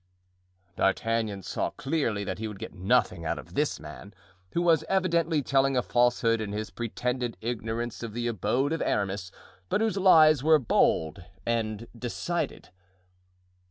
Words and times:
D'Artagnan 0.77 1.43
saw 1.43 1.69
clearly 1.69 2.23
that 2.23 2.39
he 2.39 2.47
would 2.47 2.57
get 2.57 2.73
nothing 2.73 3.23
out 3.23 3.37
of 3.37 3.53
this 3.53 3.79
man, 3.79 4.15
who 4.53 4.63
was 4.63 4.83
evidently 4.89 5.43
telling 5.43 5.77
a 5.77 5.83
falsehood 5.83 6.41
in 6.41 6.53
his 6.53 6.71
pretended 6.71 7.37
ignorance 7.39 8.01
of 8.01 8.13
the 8.15 8.25
abode 8.25 8.73
of 8.73 8.81
Aramis, 8.81 9.31
but 9.69 9.79
whose 9.79 9.97
lies 9.97 10.43
were 10.43 10.57
bold 10.57 11.23
and 11.45 11.87
decided. 11.95 12.69